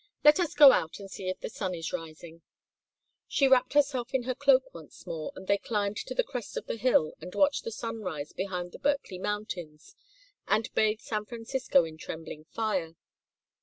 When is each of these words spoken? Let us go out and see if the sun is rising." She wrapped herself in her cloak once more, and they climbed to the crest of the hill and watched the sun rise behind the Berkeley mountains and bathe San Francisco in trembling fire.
Let 0.23 0.39
us 0.39 0.55
go 0.55 0.71
out 0.71 0.97
and 0.99 1.11
see 1.11 1.29
if 1.29 1.41
the 1.41 1.47
sun 1.51 1.75
is 1.75 1.93
rising." 1.93 2.41
She 3.27 3.47
wrapped 3.47 3.73
herself 3.73 4.15
in 4.15 4.23
her 4.23 4.33
cloak 4.33 4.73
once 4.73 5.05
more, 5.05 5.31
and 5.35 5.45
they 5.45 5.59
climbed 5.59 5.97
to 5.97 6.15
the 6.15 6.23
crest 6.23 6.57
of 6.57 6.65
the 6.65 6.75
hill 6.77 7.13
and 7.21 7.35
watched 7.35 7.65
the 7.65 7.71
sun 7.71 7.99
rise 8.01 8.33
behind 8.33 8.71
the 8.71 8.79
Berkeley 8.79 9.19
mountains 9.19 9.95
and 10.47 10.73
bathe 10.73 11.01
San 11.01 11.25
Francisco 11.25 11.83
in 11.85 11.99
trembling 11.99 12.45
fire. 12.45 12.95